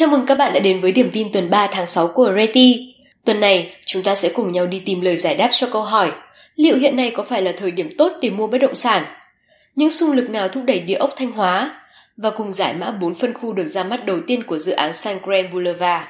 [0.00, 2.94] Chào mừng các bạn đã đến với điểm tin tuần 3 tháng 6 của Reti.
[3.24, 6.12] Tuần này, chúng ta sẽ cùng nhau đi tìm lời giải đáp cho câu hỏi
[6.56, 9.04] liệu hiện nay có phải là thời điểm tốt để mua bất động sản?
[9.76, 11.74] Những xung lực nào thúc đẩy địa ốc Thanh Hóa?
[12.16, 14.92] Và cùng giải mã 4 phân khu được ra mắt đầu tiên của dự án
[14.92, 16.04] San Grand Boulevard.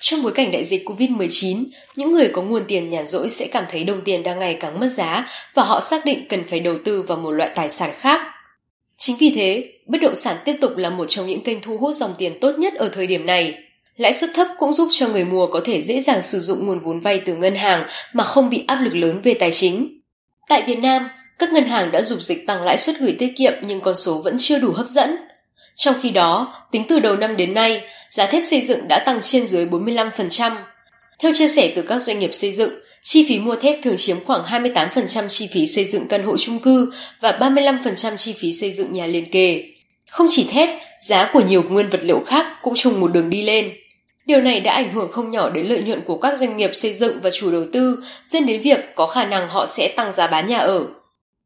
[0.00, 1.64] Trong bối cảnh đại dịch COVID-19,
[1.96, 4.80] những người có nguồn tiền nhàn rỗi sẽ cảm thấy đồng tiền đang ngày càng
[4.80, 7.90] mất giá và họ xác định cần phải đầu tư vào một loại tài sản
[7.98, 8.20] khác.
[8.96, 11.94] Chính vì thế, bất động sản tiếp tục là một trong những kênh thu hút
[11.94, 13.58] dòng tiền tốt nhất ở thời điểm này.
[13.96, 16.80] Lãi suất thấp cũng giúp cho người mua có thể dễ dàng sử dụng nguồn
[16.80, 20.00] vốn vay từ ngân hàng mà không bị áp lực lớn về tài chính.
[20.48, 21.08] Tại Việt Nam,
[21.38, 24.22] các ngân hàng đã dục dịch tăng lãi suất gửi tiết kiệm nhưng con số
[24.24, 25.16] vẫn chưa đủ hấp dẫn.
[25.74, 29.20] Trong khi đó, tính từ đầu năm đến nay, giá thép xây dựng đã tăng
[29.22, 30.52] trên dưới 45%.
[31.18, 32.70] Theo chia sẻ từ các doanh nghiệp xây dựng,
[33.02, 36.58] chi phí mua thép thường chiếm khoảng 28% chi phí xây dựng căn hộ chung
[36.58, 39.64] cư và 35% chi phí xây dựng nhà liền kề.
[40.10, 43.42] Không chỉ thép, giá của nhiều nguyên vật liệu khác cũng chung một đường đi
[43.42, 43.70] lên.
[44.26, 46.92] Điều này đã ảnh hưởng không nhỏ đến lợi nhuận của các doanh nghiệp xây
[46.92, 50.26] dựng và chủ đầu tư, dẫn đến việc có khả năng họ sẽ tăng giá
[50.26, 50.86] bán nhà ở.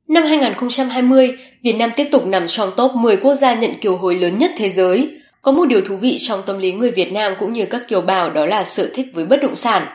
[0.08, 4.14] Năm 2020, Việt Nam tiếp tục nằm trong top 10 quốc gia nhận kiều hối
[4.14, 5.10] lớn nhất thế giới.
[5.44, 8.00] Có một điều thú vị trong tâm lý người Việt Nam cũng như các kiều
[8.00, 9.86] bào đó là sở thích với bất động sản.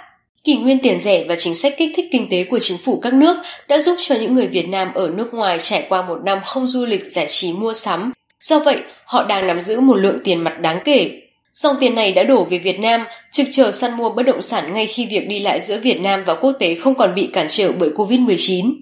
[0.44, 3.14] Kỷ nguyên tiền rẻ và chính sách kích thích kinh tế của chính phủ các
[3.14, 6.38] nước đã giúp cho những người Việt Nam ở nước ngoài trải qua một năm
[6.46, 8.12] không du lịch giải trí mua sắm.
[8.42, 11.22] Do vậy, họ đang nắm giữ một lượng tiền mặt đáng kể.
[11.54, 14.74] Dòng tiền này đã đổ về Việt Nam, trực chờ săn mua bất động sản
[14.74, 17.48] ngay khi việc đi lại giữa Việt Nam và quốc tế không còn bị cản
[17.50, 18.74] trở bởi COVID-19.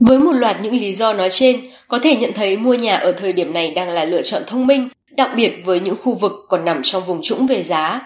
[0.00, 3.12] Với một loạt những lý do nói trên, có thể nhận thấy mua nhà ở
[3.12, 6.32] thời điểm này đang là lựa chọn thông minh, đặc biệt với những khu vực
[6.48, 8.00] còn nằm trong vùng trũng về giá.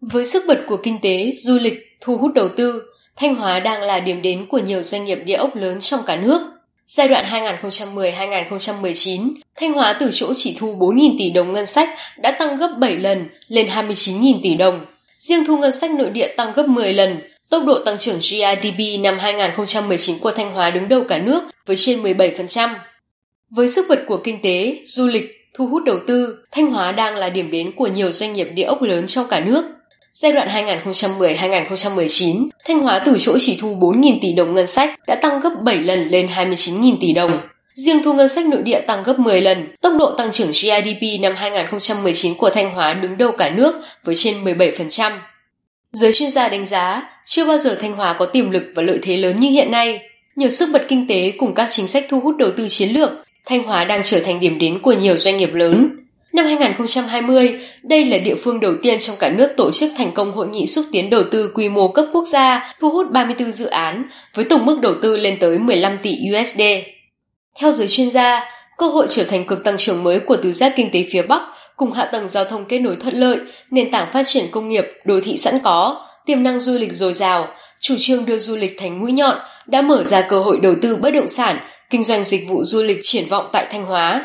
[0.00, 2.82] Với sức bật của kinh tế, du lịch, thu hút đầu tư,
[3.16, 6.16] Thanh Hóa đang là điểm đến của nhiều doanh nghiệp địa ốc lớn trong cả
[6.16, 6.40] nước.
[6.86, 7.24] Giai đoạn
[7.62, 11.88] 2010-2019, Thanh Hóa từ chỗ chỉ thu 4.000 tỷ đồng ngân sách
[12.18, 14.86] đã tăng gấp 7 lần lên 29.000 tỷ đồng.
[15.18, 17.20] Riêng thu ngân sách nội địa tăng gấp 10 lần,
[17.50, 21.76] tốc độ tăng trưởng GRDP năm 2019 của Thanh Hóa đứng đầu cả nước với
[21.76, 22.68] trên 17%.
[23.50, 25.24] Với sức bật của kinh tế, du lịch,
[25.54, 28.64] thu hút đầu tư, Thanh Hóa đang là điểm đến của nhiều doanh nghiệp địa
[28.64, 29.64] ốc lớn trong cả nước.
[30.12, 30.48] Giai đoạn
[30.84, 35.50] 2010-2019, Thanh Hóa từ chỗ chỉ thu 4.000 tỷ đồng ngân sách đã tăng gấp
[35.62, 37.40] 7 lần lên 29.000 tỷ đồng.
[37.74, 41.20] Riêng thu ngân sách nội địa tăng gấp 10 lần, tốc độ tăng trưởng GDP
[41.20, 43.74] năm 2019 của Thanh Hóa đứng đầu cả nước
[44.04, 45.12] với trên 17%.
[46.00, 48.98] Giới chuyên gia đánh giá, chưa bao giờ Thanh Hóa có tiềm lực và lợi
[49.02, 50.00] thế lớn như hiện nay.
[50.36, 53.10] Nhờ sức bật kinh tế cùng các chính sách thu hút đầu tư chiến lược,
[53.46, 55.90] Thanh Hóa đang trở thành điểm đến của nhiều doanh nghiệp lớn.
[56.32, 60.32] Năm 2020, đây là địa phương đầu tiên trong cả nước tổ chức thành công
[60.32, 63.66] hội nghị xúc tiến đầu tư quy mô cấp quốc gia, thu hút 34 dự
[63.66, 66.60] án với tổng mức đầu tư lên tới 15 tỷ USD.
[67.60, 68.44] Theo giới chuyên gia,
[68.78, 71.42] cơ hội trở thành cực tăng trưởng mới của tứ giác kinh tế phía Bắc
[71.76, 73.38] cùng hạ tầng giao thông kết nối thuận lợi,
[73.70, 77.12] nền tảng phát triển công nghiệp, đô thị sẵn có, tiềm năng du lịch dồi
[77.12, 77.48] dào,
[77.80, 80.96] chủ trương đưa du lịch thành mũi nhọn đã mở ra cơ hội đầu tư
[80.96, 81.58] bất động sản,
[81.90, 84.24] kinh doanh dịch vụ du lịch triển vọng tại Thanh Hóa.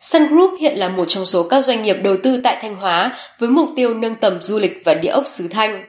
[0.00, 3.14] Sun Group hiện là một trong số các doanh nghiệp đầu tư tại Thanh Hóa
[3.38, 5.84] với mục tiêu nâng tầm du lịch và địa ốc xứ Thanh.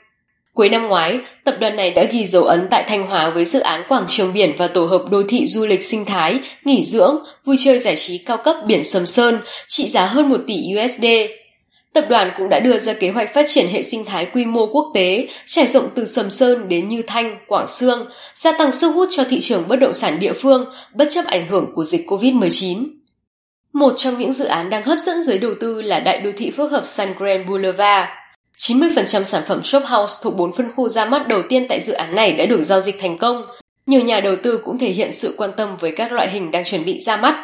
[0.57, 3.59] Cuối năm ngoái, tập đoàn này đã ghi dấu ấn tại Thanh Hóa với dự
[3.59, 7.17] án quảng trường biển và tổ hợp đô thị du lịch sinh thái, nghỉ dưỡng,
[7.45, 11.05] vui chơi giải trí cao cấp biển Sầm Sơn, trị giá hơn 1 tỷ USD.
[11.93, 14.65] Tập đoàn cũng đã đưa ra kế hoạch phát triển hệ sinh thái quy mô
[14.65, 18.89] quốc tế, trải rộng từ Sầm Sơn đến Như Thanh, Quảng Sương, gia tăng sức
[18.89, 22.05] hút cho thị trường bất động sản địa phương, bất chấp ảnh hưởng của dịch
[22.07, 22.85] COVID-19.
[23.73, 26.51] Một trong những dự án đang hấp dẫn giới đầu tư là đại đô thị
[26.51, 28.09] phức hợp Sun Grand Boulevard.
[28.57, 31.93] 90% sản phẩm shop house thuộc 4 phân khu ra mắt đầu tiên tại dự
[31.93, 33.45] án này đã được giao dịch thành công.
[33.85, 36.63] Nhiều nhà đầu tư cũng thể hiện sự quan tâm với các loại hình đang
[36.63, 37.35] chuẩn bị ra mắt.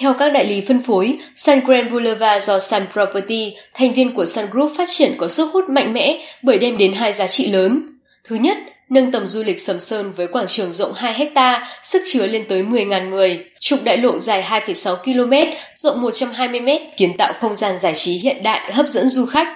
[0.00, 4.24] Theo các đại lý phân phối, Sun Grand Boulevard do Sun Property, thành viên của
[4.24, 7.50] Sun Group phát triển có sức hút mạnh mẽ bởi đem đến hai giá trị
[7.50, 7.82] lớn.
[8.24, 8.56] Thứ nhất,
[8.88, 12.44] nâng tầm du lịch Sầm Sơn với quảng trường rộng 2 hecta, sức chứa lên
[12.48, 17.54] tới 10.000 người, trục đại lộ dài 2,6 km, rộng 120 m, kiến tạo không
[17.54, 19.48] gian giải trí hiện đại hấp dẫn du khách.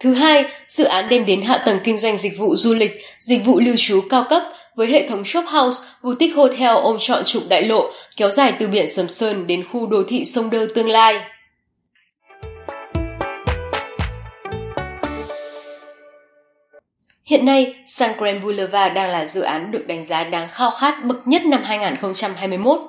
[0.00, 3.44] Thứ hai, dự án đem đến hạ tầng kinh doanh dịch vụ du lịch, dịch
[3.44, 4.42] vụ lưu trú cao cấp
[4.74, 8.66] với hệ thống shop house, boutique hotel ôm trọn trục đại lộ kéo dài từ
[8.66, 11.20] biển Sầm Sơn đến khu đô thị sông Đơ tương lai.
[17.24, 21.04] Hiện nay, Sun Grand Boulevard đang là dự án được đánh giá đáng khao khát
[21.04, 22.80] bậc nhất năm 2021.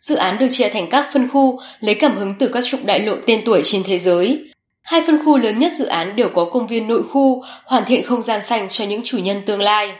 [0.00, 3.00] Dự án được chia thành các phân khu, lấy cảm hứng từ các trục đại
[3.00, 4.52] lộ tên tuổi trên thế giới.
[4.86, 8.02] Hai phân khu lớn nhất dự án đều có công viên nội khu, hoàn thiện
[8.02, 9.92] không gian xanh cho những chủ nhân tương lai.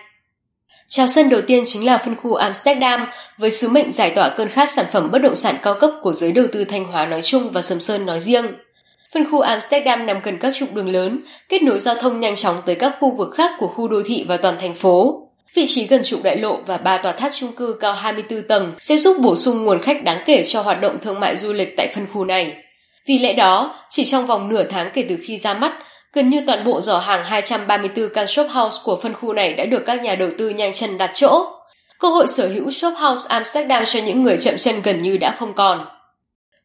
[0.89, 3.07] Chào sân đầu tiên chính là phân khu Amsterdam
[3.39, 6.13] với sứ mệnh giải tỏa cơn khát sản phẩm bất động sản cao cấp của
[6.13, 8.47] giới đầu tư Thanh Hóa nói chung và Sầm Sơn nói riêng.
[9.15, 12.57] Phân khu Amsterdam nằm gần các trục đường lớn, kết nối giao thông nhanh chóng
[12.67, 15.29] tới các khu vực khác của khu đô thị và toàn thành phố.
[15.55, 18.75] Vị trí gần trục đại lộ và ba tòa tháp chung cư cao 24 tầng
[18.79, 21.77] sẽ giúp bổ sung nguồn khách đáng kể cho hoạt động thương mại du lịch
[21.77, 22.66] tại phân khu này.
[23.07, 25.73] Vì lẽ đó, chỉ trong vòng nửa tháng kể từ khi ra mắt,
[26.13, 29.65] gần như toàn bộ giỏ hàng 234 căn shop house của phân khu này đã
[29.65, 31.47] được các nhà đầu tư nhanh chân đặt chỗ.
[31.99, 35.37] Cơ hội sở hữu shop house Amsterdam cho những người chậm chân gần như đã
[35.39, 35.87] không còn.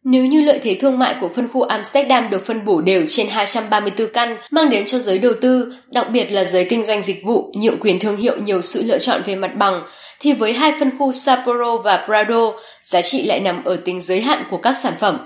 [0.03, 3.27] Nếu như lợi thế thương mại của phân khu Amsterdam được phân bổ đều trên
[3.27, 7.23] 234 căn mang đến cho giới đầu tư, đặc biệt là giới kinh doanh dịch
[7.23, 9.83] vụ, nhượng quyền thương hiệu nhiều sự lựa chọn về mặt bằng,
[10.19, 12.51] thì với hai phân khu Sapporo và Prado,
[12.81, 15.17] giá trị lại nằm ở tính giới hạn của các sản phẩm.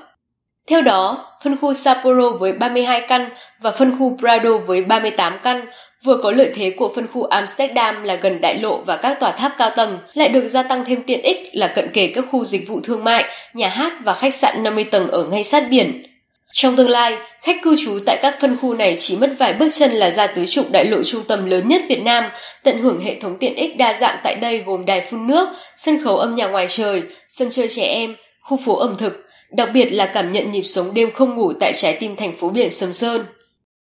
[0.67, 3.29] Theo đó, phân khu Sapporo với 32 căn
[3.59, 5.65] và phân khu Prado với 38 căn
[6.03, 9.31] vừa có lợi thế của phân khu Amsterdam là gần đại lộ và các tòa
[9.31, 12.43] tháp cao tầng, lại được gia tăng thêm tiện ích là cận kề các khu
[12.43, 13.23] dịch vụ thương mại,
[13.53, 16.03] nhà hát và khách sạn 50 tầng ở ngay sát biển.
[16.51, 19.69] Trong tương lai, khách cư trú tại các phân khu này chỉ mất vài bước
[19.71, 22.23] chân là ra tới trục đại lộ trung tâm lớn nhất Việt Nam,
[22.63, 26.03] tận hưởng hệ thống tiện ích đa dạng tại đây gồm đài phun nước, sân
[26.03, 29.89] khấu âm nhạc ngoài trời, sân chơi trẻ em, khu phố ẩm thực, đặc biệt
[29.89, 32.93] là cảm nhận nhịp sống đêm không ngủ tại trái tim thành phố biển Sầm
[32.93, 33.25] Sơn.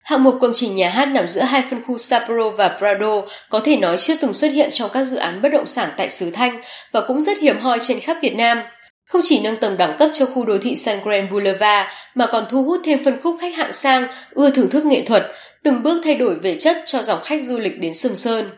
[0.03, 3.61] Hạng mục công trình nhà hát nằm giữa hai phân khu Sapporo và Prado có
[3.61, 6.31] thể nói chưa từng xuất hiện trong các dự án bất động sản tại xứ
[6.31, 6.61] Thanh
[6.93, 8.63] và cũng rất hiếm hoi trên khắp Việt Nam.
[9.05, 12.45] Không chỉ nâng tầm đẳng cấp cho khu đô thị Sun Grand Boulevard mà còn
[12.51, 15.27] thu hút thêm phân khúc khách hạng sang, ưa thưởng thức nghệ thuật,
[15.65, 18.51] từng bước thay đổi về chất cho dòng khách du lịch đến Sầm Sơn.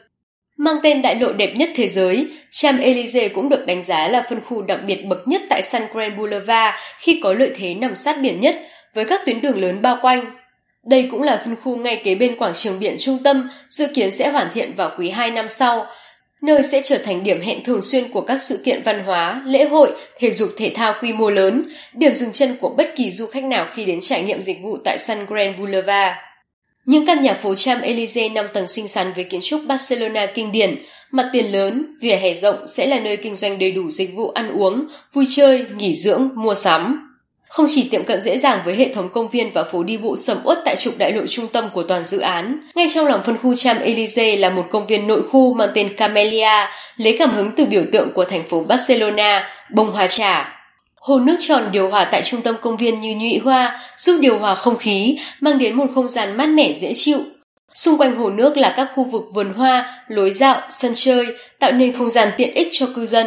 [0.63, 4.41] Mang tên đại lộ đẹp nhất thế giới, Champs-Élysées cũng được đánh giá là phân
[4.41, 8.17] khu đặc biệt bậc nhất tại Sun Grand Boulevard khi có lợi thế nằm sát
[8.23, 8.61] biển nhất,
[8.95, 10.25] với các tuyến đường lớn bao quanh.
[10.85, 14.11] Đây cũng là phân khu ngay kế bên quảng trường biển trung tâm, dự kiến
[14.11, 15.87] sẽ hoàn thiện vào quý 2 năm sau,
[16.43, 19.65] nơi sẽ trở thành điểm hẹn thường xuyên của các sự kiện văn hóa, lễ
[19.65, 21.63] hội, thể dục thể thao quy mô lớn,
[21.95, 24.77] điểm dừng chân của bất kỳ du khách nào khi đến trải nghiệm dịch vụ
[24.85, 26.17] tại Sun Grand Boulevard.
[26.91, 30.77] Những căn nhà phố Champs-Élysées 5 tầng xinh xắn với kiến trúc Barcelona kinh điển,
[31.11, 34.31] mặt tiền lớn, vỉa hè rộng sẽ là nơi kinh doanh đầy đủ dịch vụ
[34.31, 37.07] ăn uống, vui chơi, nghỉ dưỡng, mua sắm.
[37.49, 40.17] Không chỉ tiệm cận dễ dàng với hệ thống công viên và phố đi bộ
[40.17, 43.21] sầm uất tại trục đại lộ trung tâm của toàn dự án, ngay trong lòng
[43.27, 46.67] phân khu Champs-Élysées là một công viên nội khu mang tên Camellia,
[46.97, 50.60] lấy cảm hứng từ biểu tượng của thành phố Barcelona, bông hoa trà.
[51.11, 54.39] Hồ nước tròn điều hòa tại trung tâm công viên như nhụy hoa, giúp điều
[54.39, 57.19] hòa không khí, mang đến một không gian mát mẻ dễ chịu.
[57.75, 61.27] Xung quanh hồ nước là các khu vực vườn hoa, lối dạo, sân chơi,
[61.59, 63.27] tạo nên không gian tiện ích cho cư dân.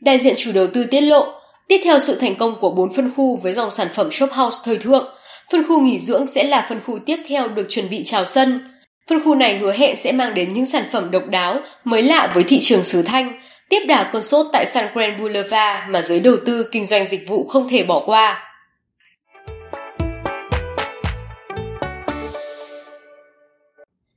[0.00, 1.26] Đại diện chủ đầu tư tiết lộ,
[1.68, 4.58] tiếp theo sự thành công của bốn phân khu với dòng sản phẩm shop house
[4.64, 5.08] thời thượng,
[5.52, 8.60] phân khu nghỉ dưỡng sẽ là phân khu tiếp theo được chuẩn bị chào sân.
[9.08, 12.30] Phân khu này hứa hẹn sẽ mang đến những sản phẩm độc đáo, mới lạ
[12.34, 16.20] với thị trường xứ Thanh, tiếp đà cơn sốt tại San Grand Boulevard mà giới
[16.20, 18.42] đầu tư kinh doanh dịch vụ không thể bỏ qua.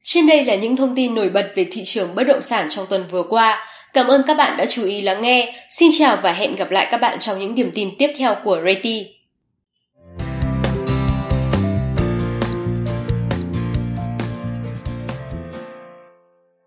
[0.03, 2.85] Trên đây là những thông tin nổi bật về thị trường bất động sản trong
[2.89, 3.67] tuần vừa qua.
[3.93, 5.53] Cảm ơn các bạn đã chú ý lắng nghe.
[5.69, 8.61] Xin chào và hẹn gặp lại các bạn trong những điểm tin tiếp theo của
[8.65, 9.18] Reti.